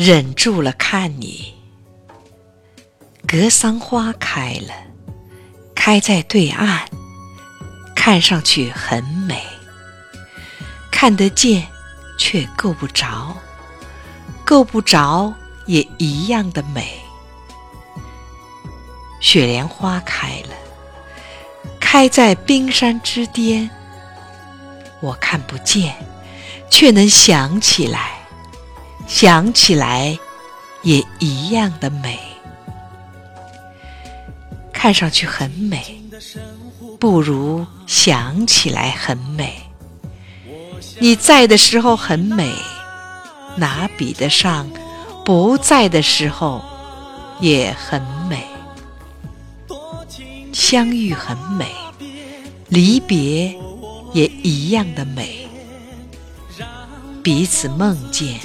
[0.00, 1.52] 忍住了看你。
[3.26, 4.72] 格桑花开了，
[5.74, 6.86] 开在对岸，
[7.96, 9.42] 看上去很美，
[10.88, 11.66] 看得见
[12.16, 13.36] 却够不着，
[14.44, 15.34] 够不着
[15.66, 17.00] 也一样的美。
[19.18, 20.54] 雪莲花开了，
[21.80, 23.68] 开在冰山之巅，
[25.00, 25.92] 我看不见，
[26.70, 28.17] 却能想起来，
[29.08, 30.16] 想起来
[30.82, 32.20] 也一样的美。
[34.72, 36.00] 看上去很美，
[37.00, 39.62] 不如想起来很美。
[41.00, 42.52] 你在的时候很美，
[43.56, 44.70] 哪比得上
[45.24, 46.62] 不在的时候
[47.40, 48.46] 也很美？
[50.52, 51.66] 相遇很美，
[52.68, 53.56] 离别
[54.12, 55.48] 也一样的美。
[57.22, 58.38] 彼此梦见，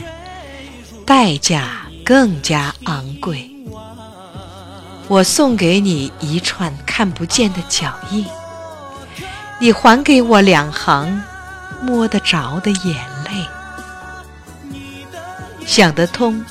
[1.06, 3.50] 代价更加昂贵。
[5.08, 8.26] 我送给你一串看不见的脚印，
[9.60, 11.22] 你还给我两行
[11.82, 13.46] 摸得着的眼泪。
[15.66, 16.44] 想得通，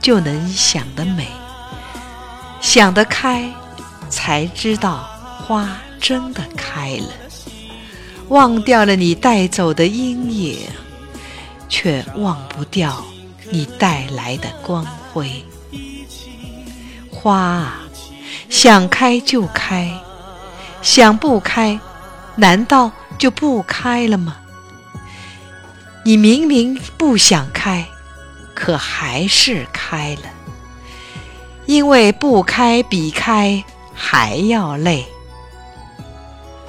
[0.00, 1.24] 就能想得美；
[2.60, 3.50] 想得开。
[4.10, 5.06] 才知道
[5.46, 5.68] 花
[6.00, 7.08] 真的开了，
[8.28, 10.60] 忘掉了你带走的阴影，
[11.68, 13.04] 却忘不掉
[13.50, 15.44] 你带来的光辉。
[17.10, 17.82] 花啊，
[18.48, 19.92] 想开就开，
[20.82, 21.78] 想不开，
[22.36, 24.36] 难道就不开了吗？
[26.04, 27.86] 你明明不想开，
[28.54, 30.30] 可还是开了，
[31.66, 33.64] 因为不开比开。
[34.00, 35.04] 还要累，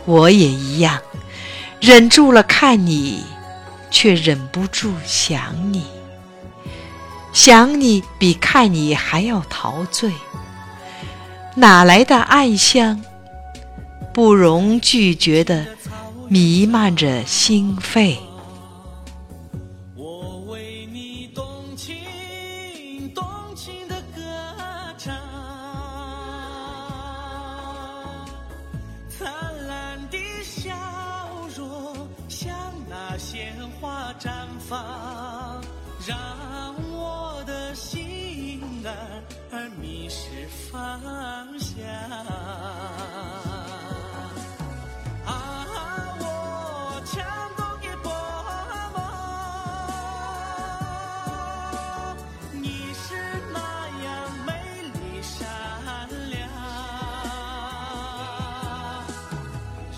[0.05, 0.99] 我也一样，
[1.79, 3.23] 忍住了看你，
[3.91, 5.85] 却忍不住想你。
[7.33, 10.11] 想你比看你还要陶醉。
[11.59, 13.01] 哪来的爱香
[14.13, 15.65] 不容拒绝的
[16.29, 18.17] 弥漫着心肺
[19.95, 21.45] 我为你动
[21.75, 21.97] 情
[23.13, 24.21] 动情的歌
[24.97, 25.13] 唱
[29.09, 29.27] 灿
[29.67, 30.71] 烂的笑
[31.57, 31.93] 容
[32.29, 32.55] 向
[32.87, 35.61] 那鲜花绽放
[36.07, 36.17] 让
[41.81, 41.87] 呀
[45.25, 45.31] 啊，
[46.19, 46.23] 我
[47.05, 47.61] 亲爱的
[48.03, 48.07] 爸
[48.95, 48.97] 妈，
[52.51, 53.05] 你是
[53.53, 53.57] 那
[54.03, 54.07] 样
[54.45, 54.49] 美
[54.93, 55.37] 丽善
[56.29, 56.37] 良，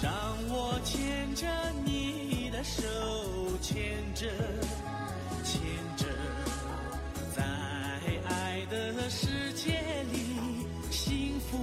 [0.02, 0.09] 让
[0.50, 0.53] 我
[0.84, 1.46] 牵着
[1.86, 2.81] 你的手，
[3.62, 4.28] 牵着。
[11.51, 11.57] 福，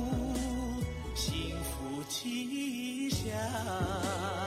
[1.15, 4.38] 幸福吉祥。